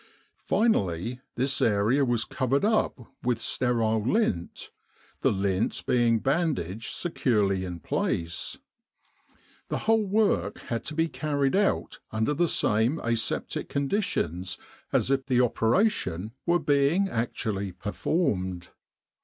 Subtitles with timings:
[0.47, 4.71] Finally, this area was covered up with sterile lint,
[5.21, 8.57] the lint being bandaged securely in place.
[9.67, 14.57] The whole work had to be carried out under the same aseptic conditions
[14.91, 18.69] as if the opera tion were being actually performed.